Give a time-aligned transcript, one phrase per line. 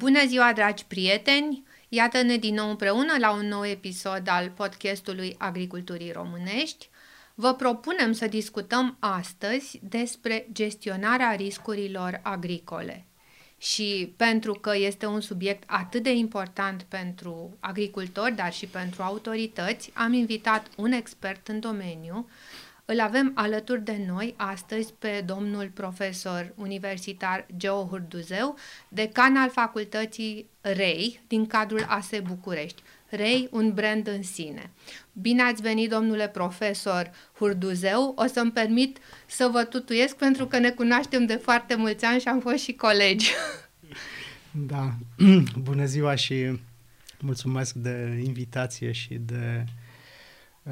[0.00, 1.62] Bună ziua, dragi prieteni!
[1.88, 6.88] Iată-ne din nou împreună la un nou episod al podcastului Agriculturii Românești.
[7.34, 13.06] Vă propunem să discutăm astăzi despre gestionarea riscurilor agricole.
[13.58, 19.90] Și pentru că este un subiect atât de important pentru agricultori, dar și pentru autorități,
[19.94, 22.28] am invitat un expert în domeniu,
[22.90, 28.56] îl avem alături de noi astăzi pe domnul profesor universitar Geo Hurduzeu,
[28.88, 32.82] decan al facultății REI din cadrul ASE București.
[33.08, 34.70] REI, un brand în sine.
[35.12, 38.14] Bine ați venit, domnule profesor Hurduzeu.
[38.16, 42.28] O să-mi permit să vă tutuiesc pentru că ne cunoaștem de foarte mulți ani și
[42.28, 43.30] am fost și colegi.
[44.50, 44.94] Da,
[45.68, 46.60] bună ziua și
[47.20, 49.79] mulțumesc de invitație și de Uh,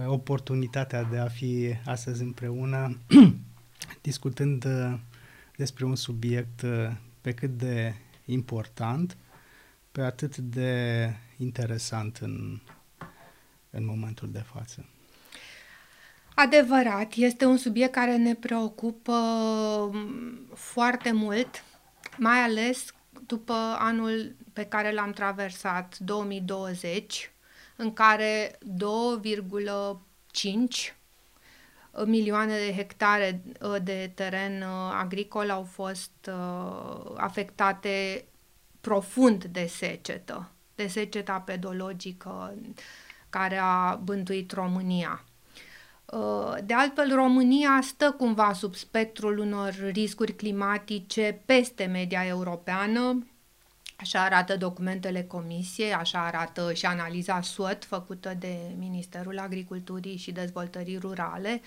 [0.07, 2.99] oportunitatea de a fi astăzi împreună
[4.09, 4.99] discutând uh,
[5.57, 6.91] despre un subiect uh,
[7.21, 9.17] pe cât de important,
[9.93, 12.61] pe atât de interesant în,
[13.71, 14.85] în momentul de față.
[16.35, 20.01] Adevărat, este un subiect care ne preocupă um,
[20.55, 21.65] foarte mult,
[22.17, 22.95] mai ales
[23.27, 27.31] după anul pe care l-am traversat, 2020,
[27.81, 30.99] în care 2,5
[32.07, 38.25] milioane de hectare uh, de teren uh, agricol au fost uh, afectate
[38.81, 42.55] profund de secetă, de seceta pedologică
[43.31, 45.25] care a bântuit România.
[46.65, 53.27] De altfel, România stă cumva sub spectrul unor riscuri climatice peste media europeană,
[54.01, 60.99] Așa arată documentele comisiei, așa arată și analiza SWOT făcută de Ministerul Agriculturii și Dezvoltării
[60.99, 61.61] Rurale.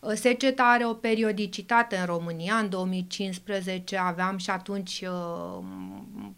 [0.00, 2.54] Uh, seceta are o periodicitate în România.
[2.54, 5.64] În 2015 aveam și atunci uh,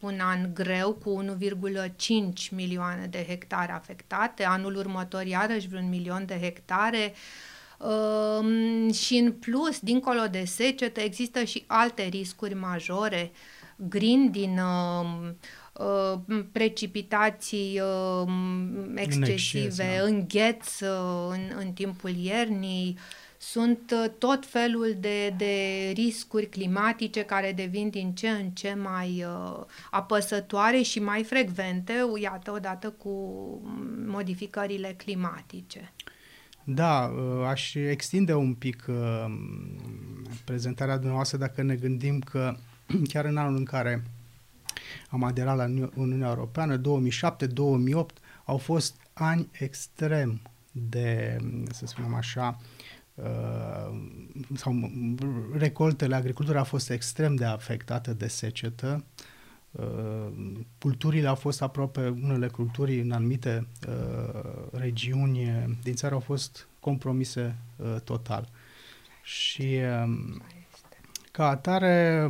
[0.00, 4.44] un an greu cu 1,5 milioane de hectare afectate.
[4.44, 7.12] Anul următor iarăși vreun milion de hectare.
[7.78, 13.38] Uh, și în plus, dincolo de secetă, există și alte riscuri majore uh,
[13.88, 15.30] green din uh,
[15.72, 18.32] uh, precipitații uh,
[18.94, 20.16] excesive, în da.
[20.16, 22.96] îngheț uh, în, în timpul iernii,
[23.42, 25.54] sunt uh, tot felul de, de
[25.94, 32.52] riscuri climatice care devin din ce în ce mai uh, apăsătoare și mai frecvente, iată,
[32.52, 33.10] odată cu
[34.06, 35.92] modificările climatice.
[36.64, 38.84] Da, uh, aș extinde un pic
[40.44, 42.56] prezentarea dumneavoastră dacă ne gândim că
[43.12, 44.02] chiar în anul în care
[45.08, 46.80] am aderat la Uniunea Europeană, 2007-2008,
[48.44, 50.40] au fost ani extrem
[50.72, 51.36] de,
[51.70, 52.60] să spunem așa,
[53.14, 54.00] uh,
[54.54, 54.90] sau
[55.52, 59.04] recoltele, agricultura a fost extrem de afectată de secetă.
[59.70, 60.28] Uh,
[60.78, 64.40] culturile au fost aproape, unele culturi în anumite uh,
[64.72, 67.56] regiuni din țară au fost compromise
[68.04, 68.48] total.
[69.22, 70.42] Și um,
[71.32, 72.28] ca atare,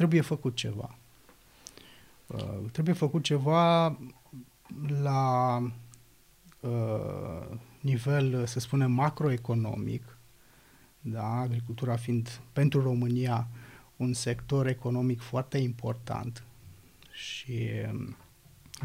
[0.00, 0.98] trebuie făcut ceva.
[2.26, 3.98] Uh, trebuie făcut ceva
[5.02, 5.56] la
[6.60, 10.18] uh, nivel, să spunem, macroeconomic,
[11.00, 11.24] da?
[11.24, 13.48] agricultura fiind pentru România
[13.96, 16.44] un sector economic foarte important
[17.12, 18.16] și um,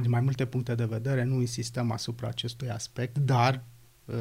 [0.02, 3.64] din mai multe puncte de vedere nu insistăm asupra acestui aspect, dar
[4.06, 4.16] uh,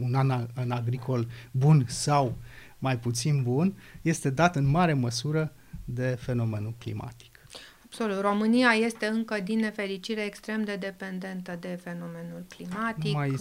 [0.00, 2.36] un an, an agricol bun sau
[2.78, 5.52] mai puțin bun este dat în mare măsură
[5.84, 7.46] de fenomenul climatic.
[7.84, 8.20] Absolut.
[8.20, 13.12] România este încă, din nefericire, extrem de dependentă de fenomenul climatic.
[13.12, 13.36] Mai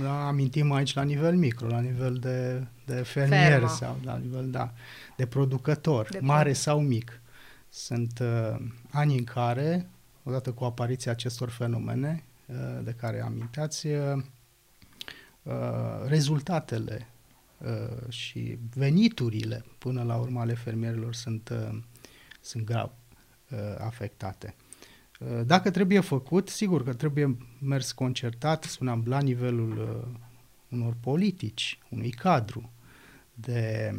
[0.00, 3.68] da, amintim aici la nivel micro, la nivel de, de fermier Ferma.
[3.68, 4.72] sau la nivel da,
[5.16, 7.20] de producător, de mare produ- sau mic.
[7.68, 8.56] Sunt uh,
[8.90, 9.88] ani în care,
[10.22, 14.22] odată cu apariția acestor fenomene uh, de care aminteați, uh,
[15.42, 15.52] uh,
[16.06, 17.15] rezultatele Uh,
[18.08, 21.78] și veniturile până la urmă ale fermierilor sunt, uh,
[22.40, 22.90] sunt grav
[23.50, 24.54] uh, afectate.
[25.44, 30.04] Dacă trebuie făcut, sigur că trebuie mers concertat, spuneam, la nivelul
[30.68, 32.70] unor politici, unui cadru
[33.34, 33.94] de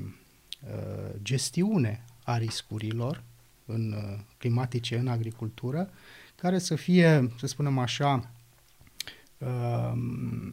[1.22, 3.24] gestiune a riscurilor
[3.66, 3.96] în
[4.38, 5.90] climatice în agricultură,
[6.36, 8.32] care să fie, să spunem așa,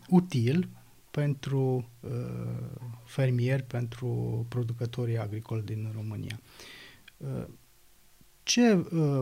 [0.09, 0.69] util
[1.15, 2.11] pentru uh,
[3.05, 4.07] fermieri, pentru
[4.49, 6.41] producătorii agricoli din România.
[7.17, 7.45] Uh,
[8.43, 9.21] ce uh,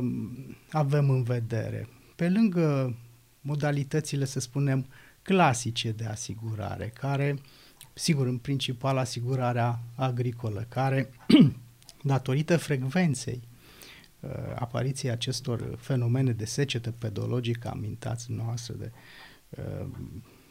[0.70, 1.88] avem în vedere?
[2.16, 2.96] Pe lângă
[3.40, 4.86] modalitățile, să spunem,
[5.22, 7.38] clasice de asigurare, care,
[7.92, 11.10] sigur, în principal asigurarea agricolă, care,
[12.02, 13.42] datorită frecvenței
[14.54, 18.92] apariției acestor fenomene de secetă pedologică, amintați noastră de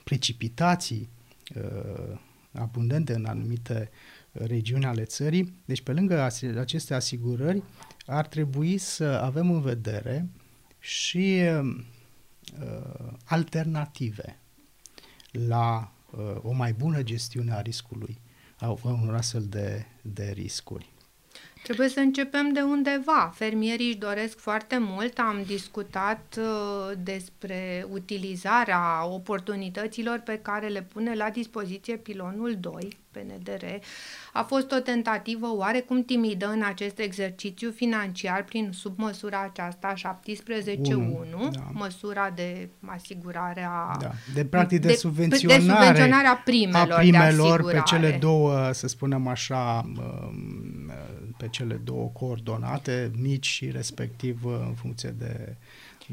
[0.03, 1.09] precipitații
[2.51, 3.89] abundente în anumite
[4.31, 5.53] regiuni ale țării.
[5.65, 6.21] Deci, pe lângă
[6.57, 7.63] aceste asigurări,
[8.05, 10.29] ar trebui să avem în vedere
[10.79, 14.39] și uh, alternative
[15.31, 18.19] la uh, o mai bună gestiune a riscului,
[18.59, 20.90] a unor astfel de, de riscuri.
[21.63, 23.31] Trebuie să începem de undeva.
[23.35, 25.17] Fermierii își doresc foarte mult.
[25.17, 33.65] Am discutat uh, despre utilizarea oportunităților pe care le pune la dispoziție pilonul 2 PNDR.
[34.33, 40.03] A fost o tentativă oarecum timidă în acest exercițiu financiar prin submăsura aceasta 17.1,
[41.51, 41.59] da.
[41.71, 43.97] măsura de asigurare a...
[43.99, 44.11] Da.
[44.33, 48.87] De practic de, de subvenționare, de subvenționare a primelor, a primelor pe cele două, să
[48.87, 50.91] spunem așa, um,
[51.41, 55.55] pe cele două coordonate, mici și respectiv în funcție de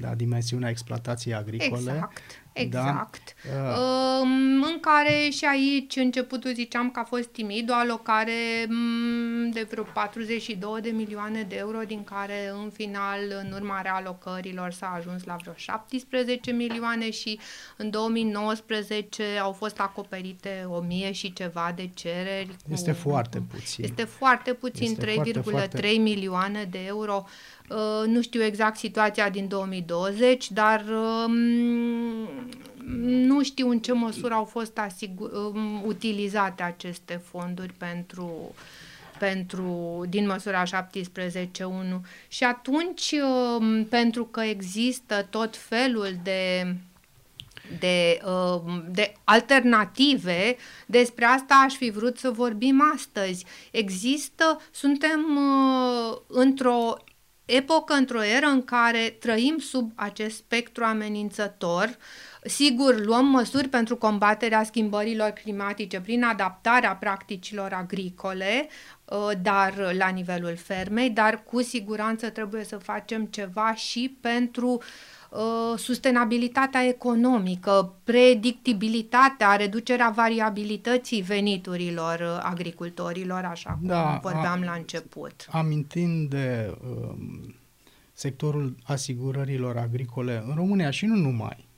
[0.00, 1.90] la dimensiunea exploatației agricole.
[1.90, 2.23] Exact.
[2.61, 3.35] Exact.
[3.55, 3.70] Da?
[3.70, 4.26] Uh.
[4.73, 9.82] În care și aici începutul ziceam că a fost timid, o alocare mm, de vreo
[9.82, 15.37] 42 de milioane de euro, din care în final, în urma realocărilor, s-a ajuns la
[15.40, 17.38] vreo 17 milioane și
[17.76, 22.56] în 2019 au fost acoperite 1000 și ceva de cereri.
[22.70, 23.84] Este cu, foarte puțin.
[23.84, 27.25] Este foarte puțin, 3,3 milioane de euro.
[27.70, 31.32] Uh, nu știu exact situația din 2020, dar uh,
[33.03, 38.55] nu știu în ce măsură au fost asigur, um, utilizate aceste fonduri pentru
[39.19, 40.70] pentru, din măsura 17.1
[42.29, 43.15] și atunci
[43.59, 46.75] um, pentru că există tot felul de
[47.79, 50.56] de, um, de alternative,
[50.87, 53.44] despre asta aș fi vrut să vorbim astăzi.
[53.70, 56.97] Există, suntem uh, într-o
[57.56, 61.96] epocă, într-o eră în care trăim sub acest spectru amenințător.
[62.42, 68.68] Sigur, luăm măsuri pentru combaterea schimbărilor climatice prin adaptarea practicilor agricole,
[69.04, 74.82] uh, dar la nivelul fermei, dar cu siguranță trebuie să facem ceva și pentru uh,
[74.82, 75.18] Uh,
[75.76, 85.46] sustenabilitatea economică, predictibilitatea, reducerea variabilității veniturilor uh, agricultorilor, așa cum da, vorbeam a, la început.
[85.50, 87.54] Amintind de um,
[88.12, 91.69] sectorul asigurărilor agricole în România și nu numai,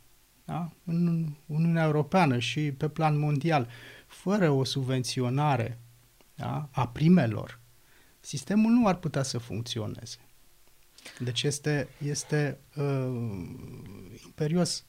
[0.45, 0.71] da?
[0.85, 3.69] în Uniunea Europeană și pe plan mondial,
[4.07, 5.79] fără o subvenționare
[6.35, 6.69] da?
[6.73, 7.61] a primelor,
[8.21, 10.17] sistemul nu ar putea să funcționeze.
[11.19, 12.85] Deci este, este uh,
[14.25, 14.85] imperios,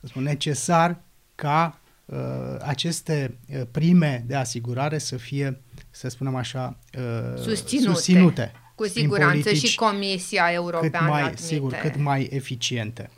[0.00, 1.02] să spun, necesar
[1.34, 2.18] ca uh,
[2.60, 7.92] aceste uh, prime de asigurare să fie, să spunem așa, uh, susținute.
[7.92, 8.52] susținute.
[8.74, 11.42] Cu siguranță și Comisia Europeană cât mai, admite.
[11.42, 13.10] Sigur, cât mai eficiente.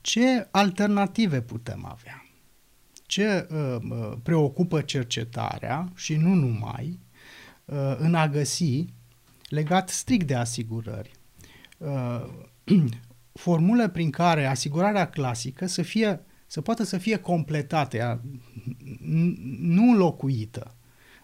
[0.00, 2.24] Ce alternative putem avea?
[3.06, 7.00] Ce uh, uh preocupă cercetarea și nu numai
[7.64, 8.84] uh, în a găsi
[9.50, 11.10] legat strict de asigurări.
[11.78, 12.24] Uh,
[13.32, 18.20] formule prin care asigurarea clasică să fie să poată să fie completată,
[19.60, 20.74] nu înlocuită,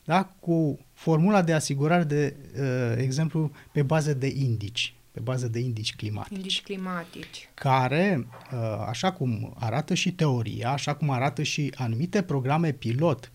[0.04, 0.24] da?
[0.24, 5.96] cu formula de asigurare, de uh, exemplu, pe bază de indici, pe bază de indici
[5.96, 6.36] climatici.
[6.36, 7.48] Indici climatici.
[7.54, 13.32] Care, uh, așa cum arată și teoria, așa cum arată și anumite programe pilot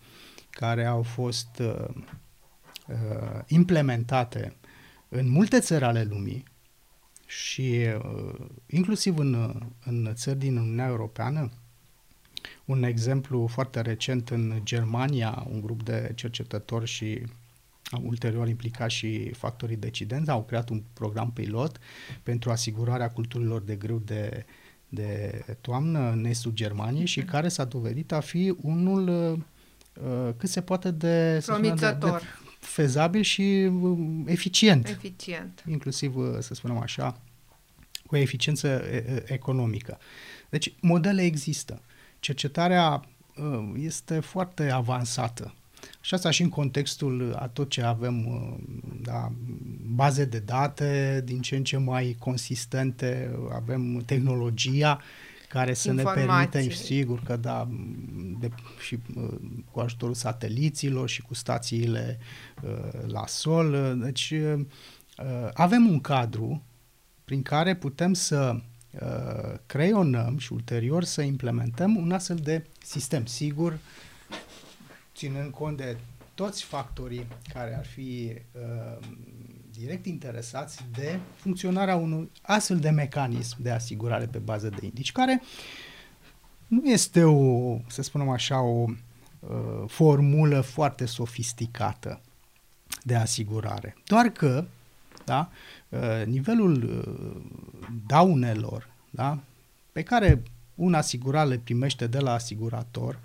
[0.50, 1.88] care au fost uh,
[2.88, 4.56] uh, implementate
[5.14, 6.44] în multe țări ale lumii
[7.26, 11.50] și uh, inclusiv în, în țări din Uniunea Europeană,
[12.64, 17.22] un exemplu foarte recent în Germania, un grup de cercetători și
[18.02, 21.78] ulterior implicat și factorii decidenți, au creat un program pilot
[22.22, 24.46] pentru asigurarea culturilor de grâu de,
[24.88, 30.60] de toamnă în estul Germaniei și care s-a dovedit a fi unul uh, cât se
[30.60, 32.20] poate de, de, de
[32.64, 34.88] fezabil și uh, eficient.
[34.88, 35.64] Eficient.
[35.68, 37.20] Inclusiv, uh, să spunem așa,
[38.06, 38.82] cu eficiență
[39.24, 39.98] economică.
[40.48, 41.80] Deci, modele există.
[42.20, 43.04] Cercetarea
[43.36, 45.54] uh, este foarte avansată.
[46.00, 48.26] Și asta și în contextul a tot ce avem,
[49.02, 49.32] da,
[49.94, 55.00] baze de date din ce în ce mai consistente, avem tehnologia
[55.52, 57.68] care să ne permite, sigur că da,
[58.40, 58.50] de,
[58.84, 59.38] și uh,
[59.70, 62.18] cu ajutorul sateliților și cu stațiile
[62.62, 63.98] uh, la sol.
[64.02, 64.64] Deci uh,
[65.52, 66.62] avem un cadru
[67.24, 73.78] prin care putem să uh, creionăm și ulterior să implementăm un astfel de sistem sigur,
[75.14, 75.96] ținând cont de
[76.34, 79.06] toți factorii care ar fi uh,
[79.78, 85.42] direct interesați de funcționarea unui astfel de mecanism de asigurare pe bază de indici, care
[86.66, 88.84] nu este o, să spunem așa, o
[89.40, 92.20] uh, formulă foarte sofisticată
[93.02, 93.96] de asigurare.
[94.06, 94.64] Doar că
[95.24, 95.50] da,
[95.88, 97.42] uh, nivelul uh,
[98.06, 99.38] daunelor da,
[99.92, 100.42] pe care
[100.74, 103.18] un asigurat le primește de la asigurator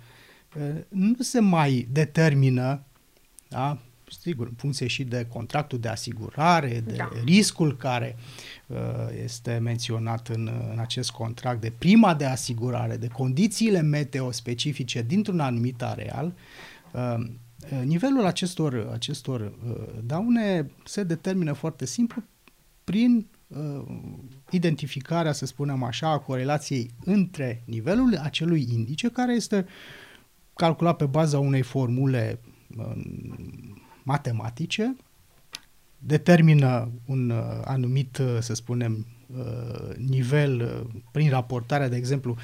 [0.56, 2.82] uh, nu se mai determină
[3.48, 3.78] da,
[4.20, 7.08] sigur, în funcție și de contractul de asigurare, de da.
[7.24, 8.16] riscul care
[8.66, 8.76] uh,
[9.24, 15.40] este menționat în, în acest contract, de prima de asigurare, de condițiile meteo specifice dintr-un
[15.40, 16.34] anumit areal,
[16.92, 17.24] uh,
[17.84, 22.22] nivelul acestor, acestor uh, daune se determină foarte simplu
[22.84, 23.82] prin uh,
[24.50, 29.66] identificarea, să spunem așa, a corelației între nivelul acelui indice, care este
[30.54, 32.40] calculat pe baza unei formule
[32.76, 33.02] uh,
[34.08, 34.96] matematice,
[35.98, 42.36] determină un uh, anumit, uh, să spunem, uh, nivel uh, prin raportarea, de exemplu,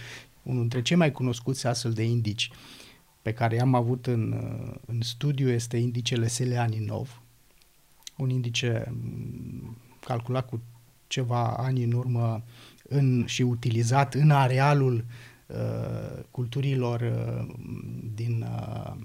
[0.43, 2.51] unul dintre cei mai cunoscuți astfel de indici
[3.23, 7.23] pe care i-am avut în, uh, în studiu este indicele Seleaninov,
[8.17, 10.61] un indice mm, calculat cu
[11.07, 12.43] ceva ani în urmă
[12.89, 15.05] în, și utilizat în arealul
[15.47, 17.55] uh, culturilor uh,
[18.15, 18.97] din, uh,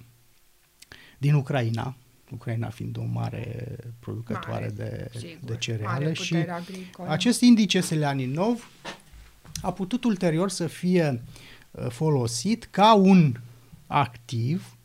[1.17, 1.95] din Ucraina,
[2.31, 7.09] Ucraina fiind o mare producătoare mare, de, sigur, de cereale și agricolă.
[7.09, 8.69] acest indice Seleaninov
[9.61, 11.21] a putut ulterior să fie
[11.71, 13.35] uh, folosit ca un
[13.87, 14.77] activ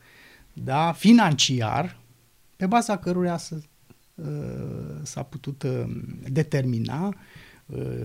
[0.52, 1.96] da, financiar
[2.56, 3.60] pe baza căruia să,
[4.14, 4.26] uh,
[5.02, 5.84] s-a putut uh,
[6.28, 7.14] determina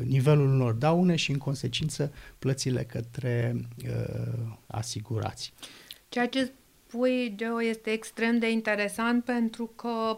[0.04, 3.66] nivelul unor daune și în consecință plățile către
[4.68, 5.54] asigurați.
[6.10, 6.52] Ceea ce
[6.90, 10.18] spui, Geo, este extrem de interesant pentru că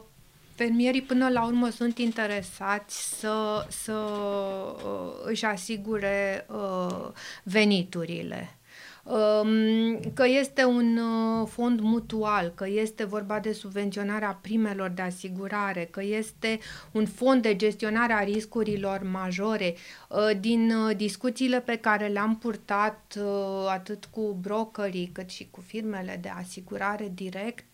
[0.55, 3.93] fermierii până la urmă sunt interesați să, să
[4.85, 7.07] uh, își asigure uh,
[7.43, 8.49] veniturile.
[8.49, 8.60] Um,
[10.13, 16.03] că este un uh, fond mutual, că este vorba de subvenționarea primelor de asigurare, că
[16.03, 16.59] este
[16.91, 19.75] un fond de gestionare a riscurilor majore.
[20.09, 23.17] Uh, din uh, discuțiile pe care le-am purtat
[23.69, 27.65] atât cu brokerii cât și cu firmele de asigurare direct,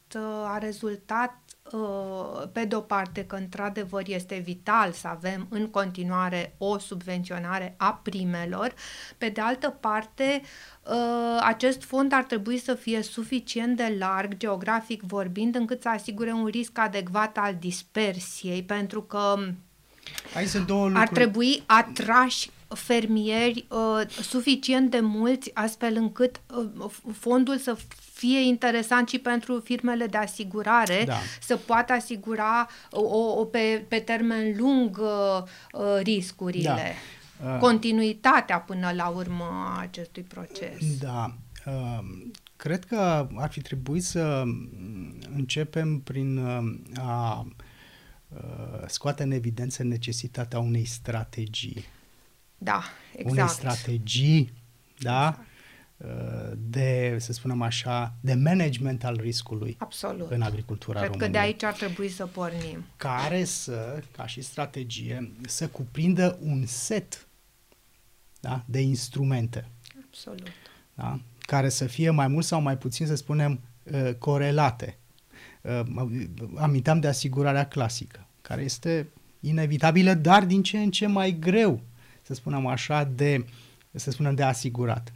[0.46, 1.47] a rezultat Uh,
[2.52, 8.74] pe de-o parte că într-adevăr este vital să avem în continuare o subvenționare a primelor,
[9.18, 10.42] pe de altă parte
[10.84, 16.32] uh, acest fond ar trebui să fie suficient de larg, geografic vorbind, încât să asigure
[16.32, 19.36] un risc adecvat al dispersiei, pentru că
[20.36, 21.08] Aici sunt două lucruri.
[21.08, 27.76] ar trebui atrași fermieri uh, suficient de mulți astfel încât uh, fondul să
[28.18, 31.18] fie interesant și pentru firmele de asigurare da.
[31.42, 36.96] să poată asigura o, o, pe, pe termen lung uh, uh riscurile.
[37.44, 37.54] Da.
[37.54, 40.98] Uh, Continuitatea până la urmă a acestui proces.
[41.00, 41.36] Da.
[41.66, 42.00] Uh,
[42.56, 44.44] cred că ar fi trebuit să
[45.36, 47.48] începem prin uh, a
[48.28, 51.86] uh, scoate în evidență necesitatea unei strategii.
[52.58, 53.32] Da, exact.
[53.32, 54.54] Unei strategii,
[55.00, 55.56] da, exact
[56.58, 60.32] de, să spunem așa, de management al riscului Absolut.
[60.32, 61.32] în agricultura Cred României.
[61.32, 62.86] că de aici ar trebui să pornim.
[62.96, 67.28] Care să, ca și strategie, să cuprindă un set
[68.40, 69.68] da, de instrumente.
[70.08, 70.48] Absolut.
[70.94, 74.98] Da, care să fie mai mult sau mai puțin, să spunem, uh, corelate.
[75.62, 75.82] Uh,
[76.56, 79.08] aminteam de asigurarea clasică, care este
[79.40, 81.82] inevitabilă, dar din ce în ce mai greu,
[82.22, 83.46] să spunem așa, de,
[83.92, 85.14] să spunem, de asigurat.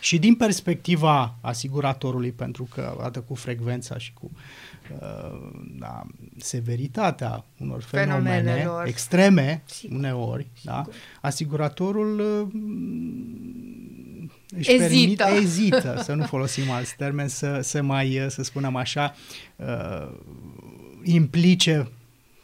[0.00, 4.30] Și din perspectiva asiguratorului, pentru că odată cu frecvența și cu
[5.00, 6.02] uh, da,
[6.36, 9.96] severitatea unor fenomene extreme, Sigur.
[9.96, 10.92] uneori, da, Sigur.
[10.92, 12.46] da, asiguratorul uh,
[14.56, 15.24] își ezită.
[15.24, 19.14] Permit, ezită, să nu folosim alți termeni, să, să mai, să spunem așa,
[19.56, 20.08] uh,
[21.02, 21.90] implice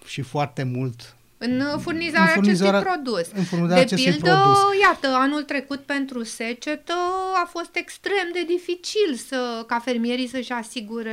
[0.06, 3.30] și foarte mult în furnizarea, în furnizarea acestui produs.
[3.34, 4.58] În furnizarea de pildă, produs.
[4.82, 6.92] iată, anul trecut pentru secetă
[7.44, 11.10] a fost extrem de dificil să, ca fermierii să-și asigure,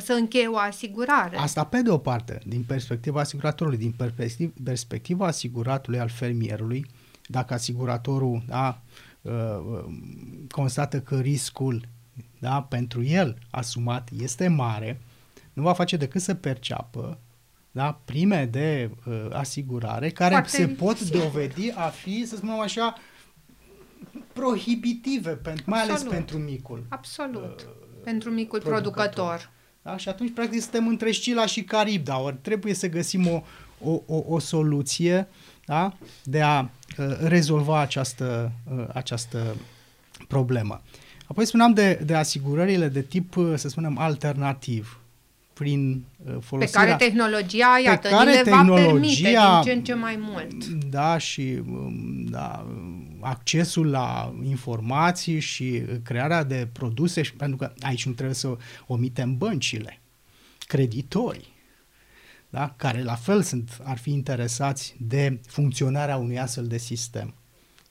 [0.00, 1.36] să încheie o asigurare.
[1.36, 6.86] Asta pe de o parte, din perspectiva asiguratorului, din perspectiv, perspectiva asiguratului al fermierului,
[7.26, 8.80] dacă asiguratorul da,
[9.22, 9.84] uh, uh,
[10.50, 11.88] constată că riscul
[12.38, 15.00] da, pentru el asumat este mare,
[15.52, 17.18] nu va face decât să perceapă
[17.76, 21.20] da, prime de uh, asigurare care Foarte se pot sigur.
[21.20, 22.94] dovedi a fi, să spunem așa,
[24.32, 26.84] prohibitive, pentru, mai ales pentru micul.
[26.88, 27.60] Absolut.
[27.60, 27.66] Uh,
[28.04, 29.02] pentru micul producător.
[29.02, 29.50] producător.
[29.82, 29.96] Da?
[29.96, 33.42] Și atunci, practic, suntem între Scila și Carib, dar ori trebuie să găsim o,
[33.80, 35.28] o, o, o soluție
[35.64, 35.92] da?
[36.22, 39.56] de a uh, rezolva această, uh, această
[40.28, 40.82] problemă.
[41.26, 45.00] Apoi spuneam de, de asigurările de tip, uh, să spunem, alternativ
[45.58, 46.82] prin uh, folosirea...
[46.82, 50.18] Pe care tehnologia, iată, pe care le tehnologia, va permite din ce în ce mai
[50.20, 50.66] mult.
[50.66, 52.66] Da, și um, da,
[53.20, 59.36] accesul la informații și crearea de produse, și, pentru că aici nu trebuie să omitem
[59.36, 60.00] băncile,
[60.58, 61.54] creditorii,
[62.50, 62.74] da?
[62.76, 67.34] care la fel sunt, ar fi interesați de funcționarea unui astfel de sistem.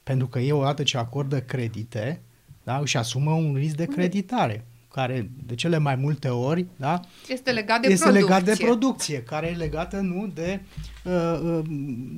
[0.04, 2.22] Pentru că ei, odată ce acordă credite,
[2.64, 4.66] da, își asumă un risc de creditare
[4.96, 8.28] care de cele mai multe ori da, este legat de este producție.
[8.28, 10.62] legat de producție, care e legată nu de
[11.04, 11.66] uh, uh,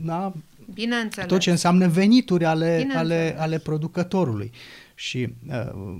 [0.05, 0.33] da,
[0.73, 1.27] Bineînțeles.
[1.27, 4.51] tot ce înseamnă venituri ale, ale, ale producătorului.
[4.95, 5.99] Și uh,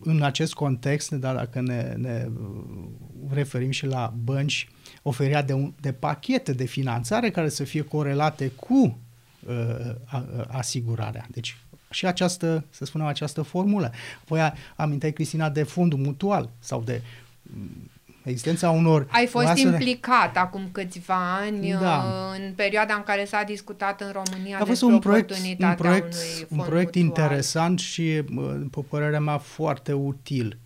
[0.00, 2.28] în acest context, da, dacă ne, ne
[3.32, 4.68] referim și la bănci,
[5.02, 8.98] oferirea de, un, de pachete de finanțare care să fie corelate cu
[9.46, 9.94] uh,
[10.48, 11.26] asigurarea.
[11.30, 11.56] Deci
[11.96, 13.92] și această, să spunem, această formulă.
[14.22, 17.02] Apoi aminteai, Cristina, de fondul mutual sau de
[17.42, 17.90] mm,
[18.22, 19.06] existența unor...
[19.10, 20.38] Ai fost implicat de...
[20.38, 21.96] acum câțiva ani da.
[21.96, 26.14] Uh, în perioada în care s-a discutat în România A fost un proiect, un proiect,
[26.48, 28.22] un proiect interesant și,
[28.58, 30.58] după părerea mea, foarte util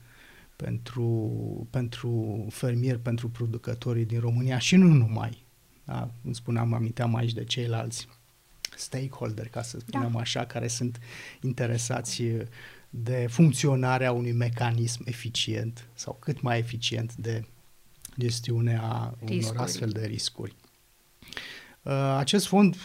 [0.56, 1.30] pentru,
[1.70, 5.44] pentru fermieri, pentru producătorii din România și nu numai.
[5.84, 6.08] Da?
[6.24, 8.08] Îmi spuneam, aminteam aici de ceilalți
[8.76, 10.18] stakeholder, ca să spunem da.
[10.18, 11.00] așa, care sunt
[11.40, 12.22] interesați
[12.90, 17.44] de funcționarea unui mecanism eficient sau cât mai eficient de
[18.18, 20.54] gestiune a unor astfel de riscuri.
[21.82, 22.76] Uh, acest fond,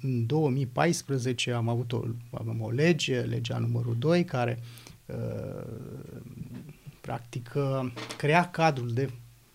[0.00, 4.58] în 2014 am avut o, avem o lege, legea numărul 2, care
[5.06, 5.16] uh,
[7.00, 9.10] practic uh, crea cadrul de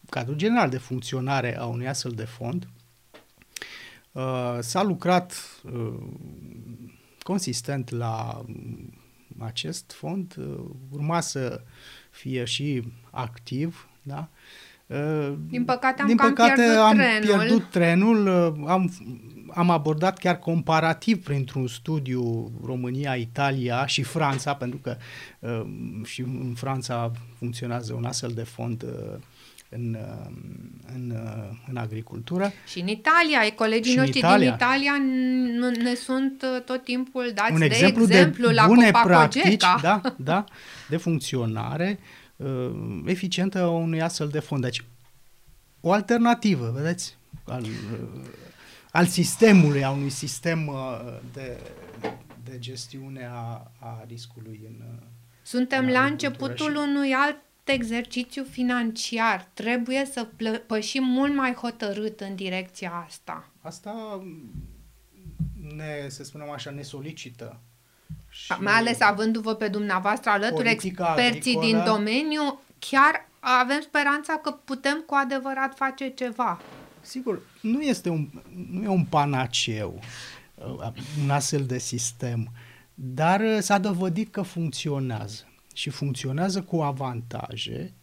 [0.09, 2.67] cadrul general de funcționare a unui astfel de fond
[4.13, 5.93] Uh, s-a lucrat uh,
[7.24, 8.46] consistent la
[9.40, 10.59] acest fond, uh,
[10.90, 11.61] urma să
[12.11, 14.27] fie și activ, da?
[15.48, 17.37] Din păcate am Din păcate pierdut am trenul.
[17.37, 18.27] pierdut trenul,
[18.68, 18.92] am,
[19.53, 24.98] am abordat chiar comparativ printr-un studiu România, Italia și Franța, pentru că
[26.03, 28.85] și în Franța funcționează un astfel de fond
[29.75, 29.98] în,
[30.94, 31.14] în,
[31.70, 32.51] în agricultură.
[32.68, 34.38] Și în Italia, colegii și noștri Italia.
[34.38, 34.94] din Italia
[35.83, 39.18] ne sunt uh, tot timpul dați un de exemplu, exemplu de la bune Copacogeca.
[39.38, 40.44] practici, da, da,
[40.90, 42.00] de funcționare
[42.36, 42.72] uh,
[43.05, 44.62] eficientă a unui astfel de fond.
[44.62, 44.83] Deci,
[45.81, 48.24] o alternativă, vedeți, al, uh,
[48.92, 50.75] al sistemului, a unui sistem uh,
[51.33, 51.57] de,
[52.44, 55.00] de gestiune a, a riscului în
[55.42, 56.77] Suntem în la începutul și...
[56.77, 57.38] unui alt
[57.71, 59.49] exercițiu financiar.
[59.53, 60.27] Trebuie să
[60.67, 63.49] pășim mult mai hotărât în direcția asta.
[63.61, 64.23] Asta
[65.75, 67.59] ne, să spunem așa, ne solicită.
[68.29, 71.65] Și mai ales avându-vă pe dumneavoastră alături experții agricolă.
[71.65, 76.61] din domeniu, chiar avem speranța că putem cu adevărat face ceva.
[77.01, 78.29] Sigur, nu este un,
[78.71, 79.99] nu e un panaceu
[80.55, 80.91] uh,
[81.23, 82.51] un astfel de sistem,
[82.93, 87.94] dar uh, s-a dovedit că funcționează și funcționează cu avantaje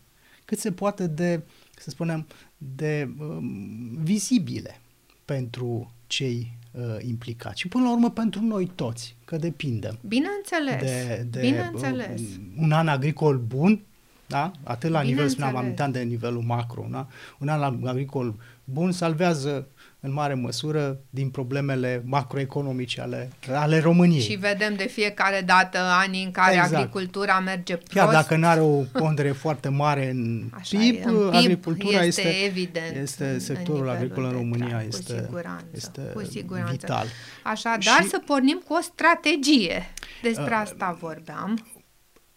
[0.51, 1.43] cât se poate de,
[1.77, 2.27] să spunem,
[2.59, 4.81] de um, vizibile
[5.25, 7.61] pentru cei uh, implicați.
[7.61, 9.99] Și până la urmă pentru noi toți, că depindem.
[10.07, 12.21] Bineînțeles, de, de bineînțeles.
[12.21, 13.81] Uh, un an agricol bun,
[14.27, 14.53] da?
[14.63, 17.09] atât la nivel, spuneam, aminteam de nivelul macro, da?
[17.39, 19.69] un an agricol bun salvează
[20.01, 24.21] în mare măsură din problemele macroeconomice ale, ale României.
[24.21, 26.75] Și vedem de fiecare dată ani în care exact.
[26.75, 27.93] agricultura merge prost.
[27.93, 32.03] Chiar dacă nu are o pondere foarte mare în Așa PIB, e, în PIB agricultura
[32.03, 36.71] este, este, evident este sectorul agricol în România este, cu siguranță, este cu siguranță.
[36.71, 37.07] vital.
[37.45, 39.87] Așadar, și, să pornim cu o strategie.
[40.23, 41.65] Despre uh, asta vorbeam.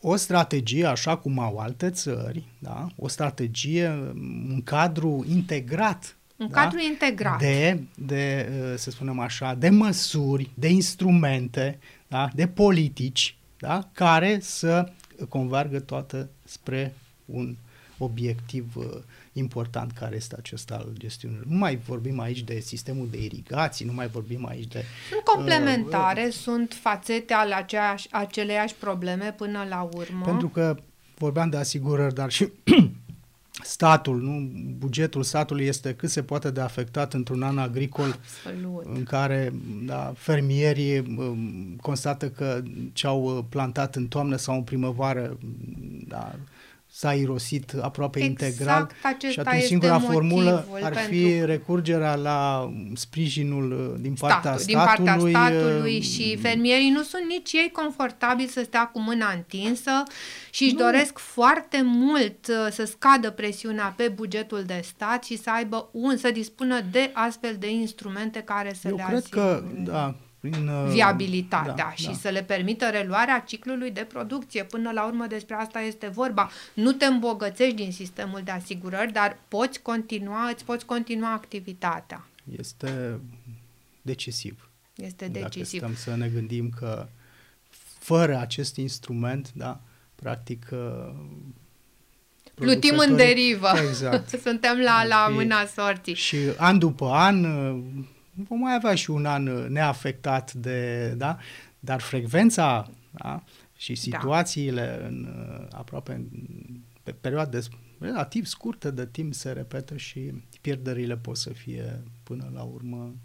[0.06, 2.88] O strategie, așa cum au alte țări, da?
[2.96, 3.88] o strategie,
[4.50, 6.62] un cadru integrat un da?
[6.62, 7.40] cadru integrat.
[7.40, 12.30] De, de, uh, să spunem așa, de măsuri, de instrumente, da?
[12.34, 13.90] de politici, da?
[13.92, 14.92] care să
[15.30, 16.94] convergă toată spre
[17.26, 17.56] un
[17.98, 18.86] obiectiv uh,
[19.34, 21.40] important care este acesta al gestiunii.
[21.48, 24.84] Nu mai vorbim aici de sistemul de irigații, nu mai vorbim aici de...
[25.10, 30.26] Sunt complementare, uh, sunt fațete ale aceeași, aceleiași probleme până la urmă.
[30.26, 30.76] Pentru că
[31.18, 32.52] vorbeam de asigurări, dar și
[33.64, 34.52] statul, nu?
[34.78, 38.86] bugetul statului este cât se poate de afectat într-un an agricol Absolut.
[38.96, 39.54] în care
[39.86, 42.62] da, fermierii um, constată că
[42.94, 45.38] ce au uh, plantat în toamnă sau în primăvară
[46.08, 46.36] da,
[46.96, 48.90] s-a irosit aproape exact integral
[49.32, 51.46] și atunci singura formulă ar fi pentru...
[51.46, 55.24] recurgerea la sprijinul uh, din partea Statul, statului.
[55.24, 59.32] Din partea statului uh, și fermierii nu sunt nici ei confortabili să stea cu mâna
[59.32, 60.04] întinsă
[60.50, 65.50] și își doresc foarte mult uh, să scadă presiunea pe bugetul de stat și să
[65.52, 69.42] aibă un, să dispună de astfel de instrumente care să Eu le cred asigure.
[69.42, 70.16] că, da,
[70.50, 72.14] prin uh, viabilitatea da, și da.
[72.14, 74.64] să le permită reluarea ciclului de producție.
[74.64, 76.50] Până la urmă despre asta este vorba.
[76.74, 82.28] Nu te îmbogățești din sistemul de asigurări, dar poți continua, îți poți continua activitatea.
[82.58, 83.20] Este
[84.02, 84.70] decisiv.
[84.96, 85.82] Este decisiv.
[85.82, 87.08] Dacă stăm să ne gândim că
[88.00, 89.80] fără acest instrument, da,
[90.16, 91.14] practic uh,
[92.54, 93.70] Plutim în derivă.
[93.88, 94.30] Exact.
[94.48, 96.16] Suntem la, la mâna sorții.
[96.16, 97.84] Și an după an uh,
[98.36, 101.38] vom mai avea și un an uh, neafectat de, da?
[101.80, 103.44] Dar frecvența da?
[103.76, 104.00] și da.
[104.00, 105.08] situațiile da.
[105.08, 106.28] în uh, aproape în,
[107.04, 107.60] pe perioade
[108.00, 113.16] relativ scurtă de timp se repetă și pierderile pot să fie până la urmă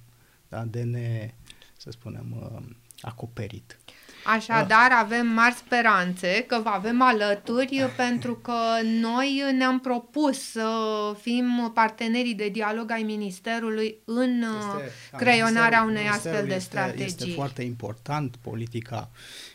[0.48, 1.34] da, de ne,
[1.76, 2.62] să spunem, uh,
[3.00, 3.78] acoperit.
[4.24, 8.56] Așadar, avem mari speranțe că vă avem alături pentru că
[9.00, 10.70] noi ne-am propus să
[11.20, 17.04] fim partenerii de dialog ai Ministerului în este, uh, creionarea unei astfel de strategii.
[17.04, 19.10] Este foarte important, politica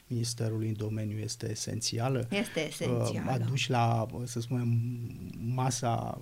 [0.07, 2.27] Ministerului în domeniu este esențială.
[2.29, 3.31] Este uh, esențială.
[3.31, 4.67] Aduci la, să spunem,
[5.53, 6.21] masa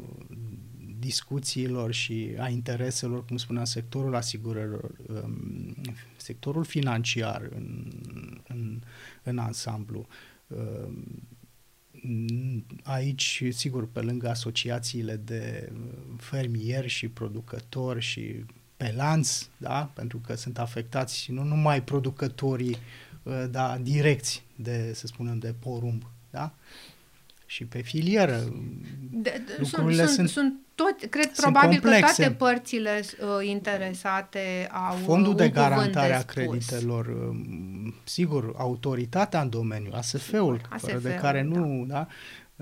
[1.01, 5.75] discuțiilor și a intereselor, cum spuneam, sectorul asigurărilor, um,
[6.17, 7.91] sectorul financiar în,
[8.47, 8.81] în,
[9.23, 10.07] în ansamblu.
[10.47, 11.05] Um,
[12.83, 15.71] aici, sigur, pe lângă asociațiile de
[16.17, 18.45] fermieri și producători și
[18.77, 19.91] pe lanț, da?
[19.93, 22.77] pentru că sunt afectați și nu numai producătorii
[23.23, 26.53] uh, da, direcți de, să spunem, de porumb, da?
[27.51, 28.53] Și pe filieră.
[29.11, 32.23] De, de, lucrurile sunt, sunt, sunt tot, cred sunt probabil complexe.
[32.23, 39.49] că toate părțile uh, interesate au Fondul de garantare a creditelor, uh, sigur, autoritatea în
[39.49, 41.93] domeniu, ASF-ul, ASF fără de care nu, da.
[41.93, 42.07] Da,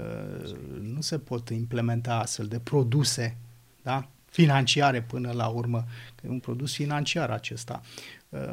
[0.03, 3.37] uh, nu se pot implementa astfel de produse
[3.81, 7.81] da, financiare până la urmă, că e un produs financiar acesta.
[8.29, 8.49] Uh,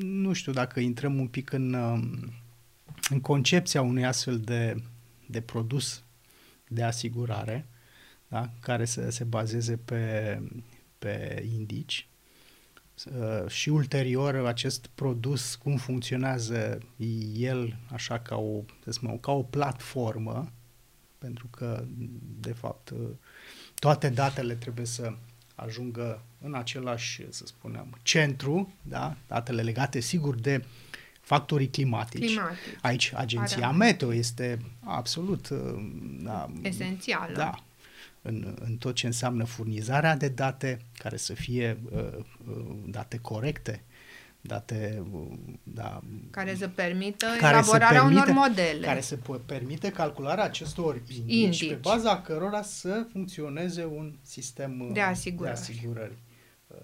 [0.00, 2.02] nu știu dacă intrăm un pic în, uh,
[3.10, 4.76] în concepția unui astfel de
[5.30, 6.02] de produs
[6.68, 7.66] de asigurare,
[8.28, 8.50] da?
[8.60, 10.38] care să se bazeze pe,
[10.98, 12.08] pe indici
[13.04, 16.78] uh, și ulterior acest produs, cum funcționează
[17.34, 20.52] el așa ca o, să spun, ca o platformă,
[21.18, 21.84] pentru că,
[22.40, 23.08] de fapt, uh,
[23.74, 25.12] toate datele trebuie să
[25.54, 29.16] ajungă în același, să spunem, centru, da?
[29.26, 30.64] datele legate, sigur, de
[31.30, 32.24] factorii climatici.
[32.24, 32.78] Climatic.
[32.82, 33.84] Aici agenția Arame.
[33.84, 35.58] Meteo este absolut uh,
[36.22, 37.32] da, esențială.
[37.36, 37.64] Da,
[38.22, 42.00] în, în tot ce înseamnă furnizarea de date care să fie uh,
[42.48, 43.84] uh, date corecte,
[44.40, 48.86] date uh, da, care să permită care elaborarea să permite, unor modele.
[48.86, 54.90] Care să permite calcularea acestor indici, indici pe baza cărora să funcționeze un sistem uh,
[54.92, 55.54] de asigurări.
[55.54, 56.18] De asigurări.
[56.66, 56.76] Uh,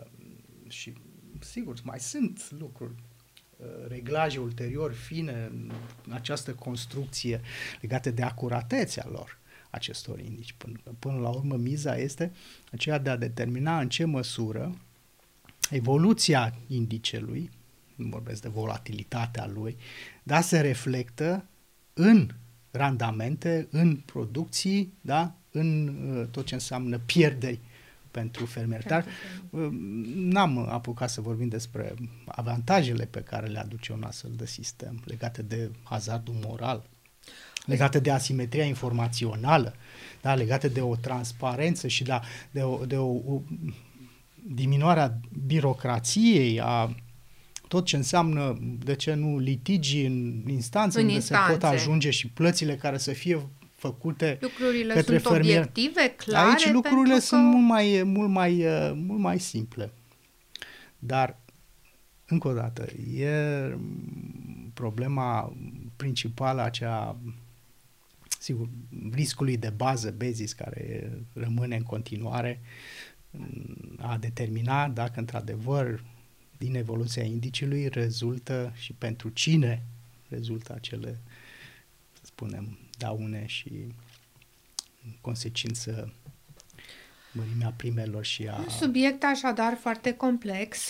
[0.68, 0.92] și
[1.40, 3.15] sigur, mai sunt lucruri Uh,
[3.88, 5.50] reglaje ulterior fine
[6.06, 7.40] în această construcție
[7.80, 9.38] legate de acuratețea lor
[9.70, 10.54] acestor indici.
[10.58, 12.32] Până, până la urmă, miza este
[12.72, 14.76] aceea de a determina în ce măsură
[15.70, 17.50] evoluția indicelui,
[17.94, 19.76] nu vorbesc de volatilitatea lui,
[20.22, 21.44] dar se reflectă
[21.92, 22.28] în
[22.70, 25.34] randamente, în producții, da?
[25.50, 27.60] în uh, tot ce înseamnă pierderi
[28.16, 28.86] pentru fermieri.
[28.86, 29.04] Dar
[29.50, 29.68] uh,
[30.14, 31.94] n-am apucat să vorbim despre
[32.26, 36.82] avantajele pe care le aduce un astfel de sistem legate de hazardul moral,
[37.66, 39.74] legate de asimetria informațională,
[40.22, 43.42] da, legate de o transparență și de, de, o, de o, o
[44.54, 46.94] diminuarea birocrației, a
[47.68, 51.52] tot ce înseamnă, de ce nu, litigi în instanță, în unde instanțe.
[51.52, 53.48] se pot ajunge și plățile care să fie
[53.86, 55.58] făcute lucrurile către sunt fermier.
[55.58, 56.48] obiective, clare?
[56.48, 57.20] Aici lucrurile că...
[57.20, 59.92] sunt mult mai, mult, mai, mult mai simple.
[60.98, 61.38] Dar,
[62.26, 63.30] încă o dată, e
[64.74, 65.56] problema
[65.96, 67.16] principală aceea
[68.46, 68.68] sigur,
[69.12, 72.60] riscului de bază, bezis, care rămâne în continuare
[73.98, 76.04] a determina dacă într-adevăr
[76.58, 79.82] din evoluția indiciului rezultă și pentru cine
[80.28, 81.20] rezultă acele,
[82.12, 83.72] să spunem, daune și
[85.04, 86.12] în consecință
[87.32, 88.56] mărimea primelor și a...
[88.56, 90.88] Un subiect așadar foarte complex.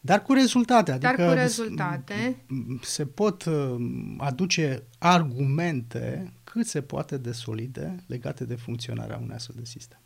[0.00, 0.92] Dar cu rezultate.
[0.92, 2.36] Adică Dar cu rezultate.
[2.82, 3.76] Se pot uh,
[4.18, 9.98] aduce argumente cât se poate de solide legate de funcționarea unui astfel de sistem.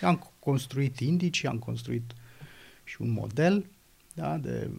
[0.00, 2.12] Am construit indici, am construit
[2.84, 3.66] și un model
[4.14, 4.70] da, de,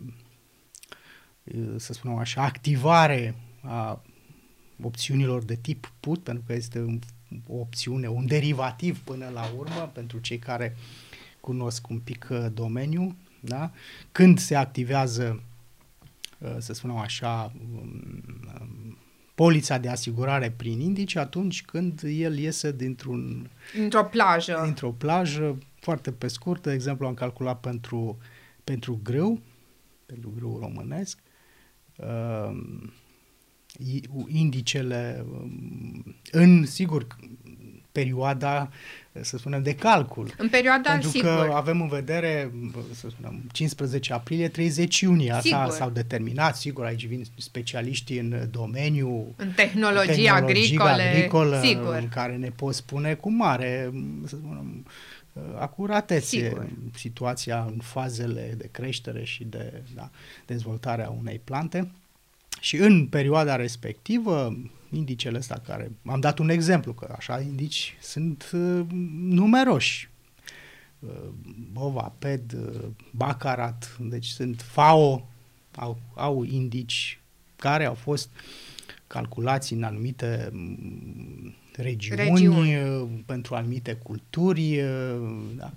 [1.77, 4.01] să spunem așa, activare a
[4.81, 6.99] opțiunilor de tip put, pentru că este un,
[7.47, 10.75] o opțiune, un derivativ până la urmă pentru cei care
[11.39, 13.15] cunosc un pic uh, domeniul.
[13.39, 13.71] Da?
[14.11, 15.41] Când se activează,
[16.37, 18.23] uh, să spunem așa, um,
[18.61, 18.97] um,
[19.35, 23.49] polița de asigurare prin indice atunci când el iese dintr-un...
[23.73, 24.59] Dintr-o plajă.
[24.63, 28.17] Dintr-o plajă, foarte pe scurt, de exemplu am calculat pentru,
[28.63, 29.41] pentru grâu,
[30.05, 31.19] pentru grâu românesc,
[31.95, 32.57] uh,
[34.27, 37.07] indicele um, în, sigur,
[37.91, 38.69] perioada,
[39.21, 40.33] să spunem, de calcul.
[40.37, 41.29] În perioada, Pentru sigur.
[41.29, 42.51] că avem în vedere,
[42.93, 45.31] să spunem, 15 aprilie, 30 iunie.
[45.31, 45.77] Asta sigur.
[45.77, 49.33] s-au determinat, sigur, aici vin specialiștii în domeniu.
[49.35, 51.03] În tehnologie, tehnologie agricole.
[51.03, 51.95] agricolă, sigur.
[51.95, 53.91] în care ne pot spune cu mare,
[54.25, 54.85] să spunem,
[55.59, 56.67] acuratețe sigur.
[56.95, 60.09] situația în fazele de creștere și de da,
[60.45, 61.89] dezvoltare a unei plante.
[62.59, 64.57] Și în perioada respectivă,
[64.91, 65.91] indicele ăsta care...
[66.05, 68.85] Am dat un exemplu, că așa indici sunt uh,
[69.19, 70.09] numeroși.
[70.99, 71.09] Uh,
[71.71, 75.27] Bova, PED, uh, Bacarat, deci sunt FAO,
[75.75, 77.19] au, au indici
[77.55, 78.29] care au fost
[79.07, 82.75] calculați în anumite mm, regiuni, regiuni.
[82.75, 84.81] Uh, pentru anumite culturi.
[84.81, 85.71] Uh, da.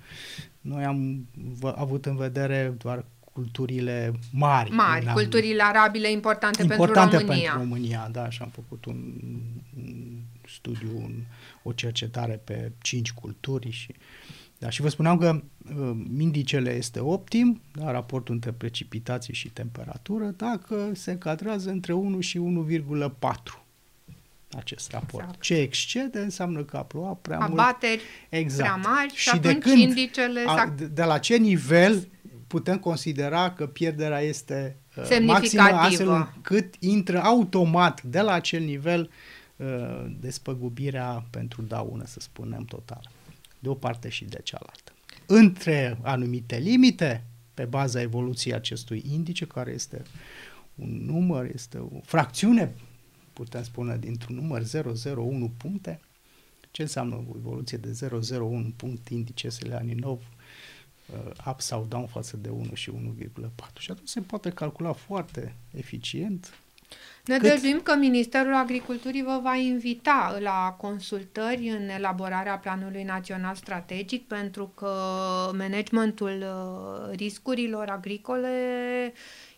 [0.60, 1.26] Noi am
[1.62, 3.04] avut în vedere doar
[3.38, 4.70] culturile mari.
[4.70, 7.52] Mari, am, culturile arabile importante, importante pentru România.
[7.52, 9.14] pentru România, da, și am făcut un,
[9.76, 11.12] un studiu, un,
[11.62, 13.94] o cercetare pe cinci culturi și
[14.58, 15.42] da, și vă spuneam că
[15.78, 22.20] uh, indicele este optim, da, raportul între precipitații și temperatură, dacă se încadrează între 1
[22.20, 22.40] și
[23.18, 23.32] 1,4
[24.56, 25.24] acest raport.
[25.24, 25.42] Exact.
[25.42, 28.42] Ce excede înseamnă că a plouat prea Abateri mult.
[28.42, 28.80] Exact.
[28.80, 30.44] prea mari și, și atunci de când, indicele...
[30.46, 32.08] A, de, de la ce nivel
[32.48, 39.10] putem considera că pierderea este uh, maximă, astfel încât intră automat de la acel nivel
[39.56, 39.66] uh,
[40.20, 43.10] despăgubirea pentru daună, să spunem, total.
[43.58, 44.92] De o parte și de cealaltă.
[45.26, 50.02] Între anumite limite, pe baza evoluției acestui indice, care este
[50.74, 52.74] un număr, este o fracțiune,
[53.32, 54.62] putem spune, dintr-un număr
[55.16, 56.00] 001 puncte,
[56.70, 58.08] ce înseamnă o evoluție de
[58.40, 60.37] 001 punct indicesele Aninov uh,
[61.46, 63.78] up sau down față de 1 și 1,4.
[63.78, 66.52] Și atunci se poate calcula foarte eficient
[67.24, 67.54] ne Cât?
[67.54, 74.72] dăduim că Ministerul Agriculturii vă va invita la consultări în elaborarea Planului Național Strategic pentru
[74.74, 74.92] că
[75.56, 79.12] managementul uh, riscurilor agricole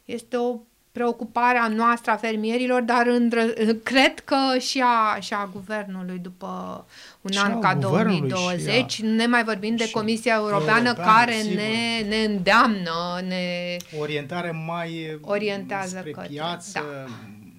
[0.04, 0.58] este o
[0.92, 3.44] preocuparea noastră a fermierilor, dar îndră,
[3.82, 6.84] cred că și a, și a guvernului după
[7.20, 12.08] un și an ca 2020, a, ne mai vorbim de Comisia Europeană, Europeană care ne,
[12.08, 17.08] ne îndeamnă, ne orientare mai orientează spre către, piață, da,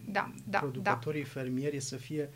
[0.05, 1.29] da, da, producătorii da.
[1.33, 2.29] fermieri să fie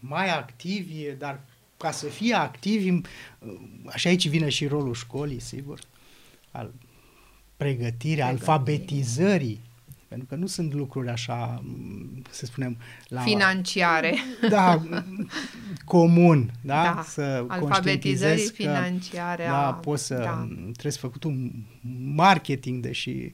[0.00, 1.40] mai activi, dar
[1.76, 3.00] ca să fie activi,
[3.86, 5.78] așa aici vine și rolul școlii, sigur,
[6.50, 6.72] al
[7.56, 9.60] pregătirii, alfabetizării
[10.08, 11.64] pentru că nu sunt lucruri așa,
[12.30, 12.76] să spunem...
[13.08, 14.14] La, Financiare.
[14.48, 14.82] Da,
[15.84, 16.82] comun, da?
[16.82, 19.42] da să alfabetizării financiare.
[19.44, 20.14] Că, da, poți să...
[20.14, 20.48] Da.
[20.72, 21.52] Trebuie să făcut un
[22.14, 23.32] marketing, deși...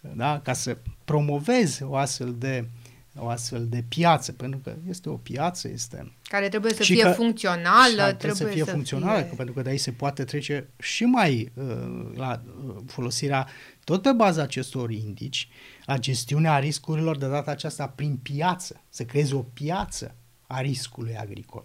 [0.00, 2.68] Da, ca să promovezi o astfel de
[3.16, 6.12] o astfel de piață, pentru că este o piață, este...
[6.22, 7.92] Care trebuie să fie că, funcțională.
[7.92, 9.36] Trebuie, trebuie să fie să funcțională, fie...
[9.36, 11.66] pentru că de aici se poate trece și mai uh,
[12.14, 13.46] la uh, folosirea,
[13.90, 15.48] tot pe baza acestor indici,
[15.84, 20.14] la gestiunea riscurilor de data aceasta prin piață, să creezi o piață
[20.46, 21.64] a riscului agricol.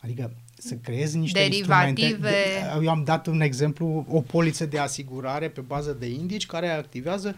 [0.00, 2.08] Adică să creezi niște Derivative.
[2.08, 2.84] instrumente.
[2.84, 7.36] Eu am dat un exemplu, o poliță de asigurare pe bază de indici care activează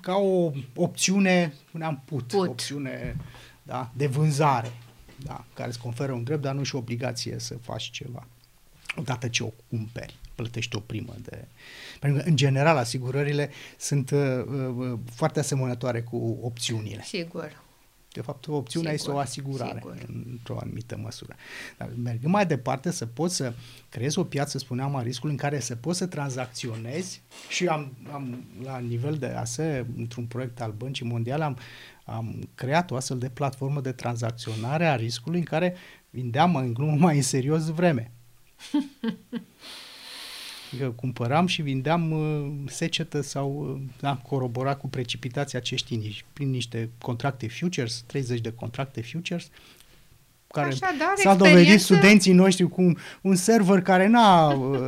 [0.00, 2.48] ca o opțiune, spuneam put, put.
[2.48, 3.16] opțiune
[3.62, 4.72] da, de vânzare,
[5.16, 8.26] da, care îți conferă un drept, dar nu și o obligație să faci ceva.
[8.96, 11.44] Odată ce o cumperi, plătești o primă de...
[12.00, 14.18] Pentru că, în general, asigurările sunt uh,
[14.76, 17.02] uh, foarte asemănătoare cu opțiunile.
[17.02, 17.62] Sigur.
[18.12, 19.96] De fapt, opțiunea sigur, este o asigurare sigur.
[20.32, 21.34] într-o anumită măsură.
[21.78, 23.52] Dar mergând mai departe, să poți să
[23.88, 28.44] creezi o piață, spuneam, a riscului în care să poți să tranzacționezi și am, am
[28.62, 31.58] la nivel de ASE, într-un proiect al Băncii Mondiale, am,
[32.04, 35.76] am creat o astfel de platformă de tranzacționare a riscului în care
[36.10, 38.10] vindeam în glumă mai în serios vreme.
[40.72, 46.50] Adică cumpăram și vindeam uh, secetă sau uh, da, corobora cu precipitația ce știi, prin
[46.50, 49.50] niște contracte futures, 30 de contracte futures,
[50.52, 54.78] care Așadar, s-a dovedit studenții noștri cu un, un server care n-a uh,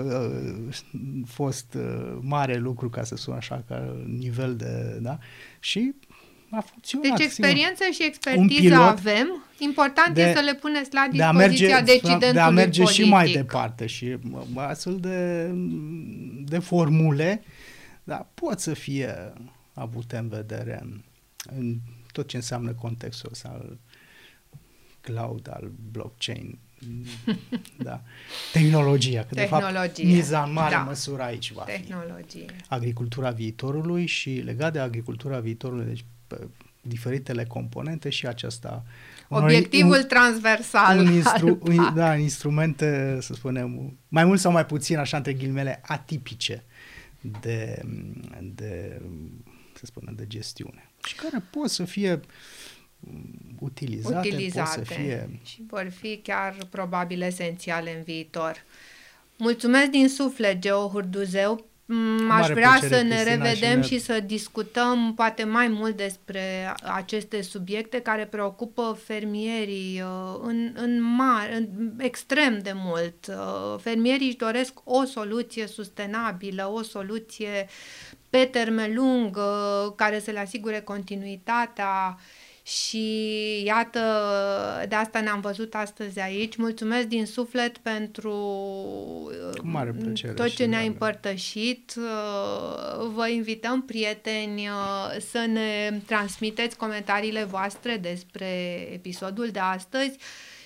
[1.27, 4.99] fost uh, mare lucru, ca să spun așa, ca nivel de...
[5.01, 5.19] Da?
[5.61, 5.95] Și
[6.51, 7.17] a funcționat.
[7.17, 9.45] Deci experiență și expertiză avem.
[9.59, 13.05] Important de, e să le puneți la dispoziția de decidentului De a merge politic.
[13.05, 14.17] și mai departe și
[14.55, 15.51] astfel de,
[16.45, 17.43] de formule
[18.05, 19.33] da, pot să fie
[19.75, 20.87] avute în vedere
[21.57, 21.77] în
[22.13, 23.79] tot ce înseamnă contextul ăsta al
[25.01, 26.59] cloud, al blockchain,
[27.89, 28.03] da.
[28.53, 29.81] Tehnologia, că Tehnologie.
[29.81, 30.83] de fapt miza în mare da.
[30.83, 32.45] măsură aici va Tehnologie.
[32.47, 32.65] fi.
[32.69, 36.49] Agricultura viitorului și legat de agricultura viitorului, deci pe
[36.81, 38.85] diferitele componente și aceasta.
[39.29, 40.99] Obiectivul un, transversal.
[40.99, 45.81] Un, instru, un, da, instrumente, să spunem, mai mult sau mai puțin, așa între ghilimele,
[45.87, 46.64] atipice
[47.40, 47.83] de,
[48.40, 49.01] de
[49.73, 50.90] să spunem, de gestiune.
[51.05, 52.21] Și care pot să fie
[53.59, 55.40] utilizate, utilizate pot să fie...
[55.43, 58.64] și vor fi chiar probabil esențiale în viitor.
[59.37, 61.70] Mulțumesc din suflet, Geo Hurduzeu.
[61.92, 63.98] Mm, aș vrea plăcere, să ne Cristina, revedem și, ne...
[63.98, 71.03] și să discutăm poate mai mult despre aceste subiecte care preocupă fermierii uh, în, în
[71.03, 71.66] mare, în,
[71.98, 73.26] extrem de mult.
[73.29, 77.68] Uh, fermierii își doresc o soluție sustenabilă, o soluție
[78.31, 82.18] pe termen lung, uh, care să le asigure continuitatea
[82.71, 84.01] și iată,
[84.89, 86.57] de asta ne-am văzut astăzi aici.
[86.57, 88.35] Mulțumesc din suflet pentru
[89.63, 91.95] mare plăcere tot ce ne-ai împărtășit.
[93.15, 94.69] Vă invităm, prieteni,
[95.31, 98.47] să ne transmiteți comentariile voastre despre
[98.93, 100.17] episodul de astăzi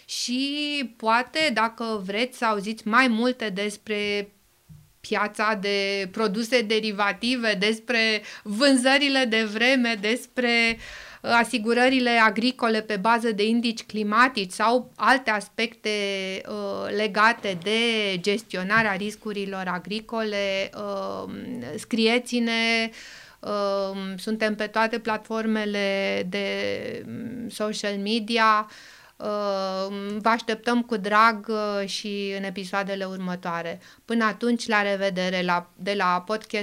[0.04, 4.28] și poate, dacă vreți să auziți mai multe despre
[5.00, 13.46] piața de produse derivative, despre vânzările de vreme, despre uh, asigurările agricole pe bază de
[13.46, 15.90] indici climatici sau alte aspecte
[16.48, 17.78] uh, legate de
[18.20, 21.32] gestionarea riscurilor agricole, uh,
[21.76, 22.90] scrieți-ne
[23.40, 26.46] uh, suntem pe toate platformele de
[27.06, 28.68] mm, social media.
[29.16, 29.26] Uh,
[30.18, 33.80] vă așteptăm cu drag uh, și în episoadele următoare.
[34.04, 36.54] Până atunci, la revedere la, de la podcast